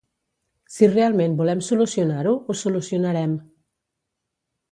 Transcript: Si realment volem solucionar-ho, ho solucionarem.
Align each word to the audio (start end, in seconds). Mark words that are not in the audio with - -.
Si 0.75 0.87
realment 0.93 1.35
volem 1.41 1.61
solucionar-ho, 1.67 2.33
ho 2.47 2.57
solucionarem. 2.63 3.39